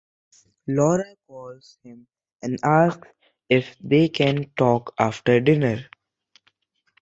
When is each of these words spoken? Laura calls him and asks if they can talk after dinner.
Laura 0.65 1.15
calls 1.27 1.77
him 1.83 2.07
and 2.41 2.57
asks 2.63 3.07
if 3.49 3.77
they 3.77 4.09
can 4.09 4.49
talk 4.57 4.95
after 4.97 5.39
dinner. 5.39 5.85